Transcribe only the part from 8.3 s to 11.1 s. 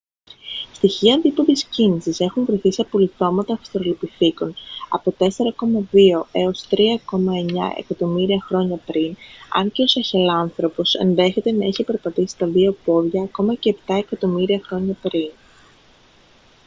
χρόνια πριν αν και ο σαχελάνθρωπος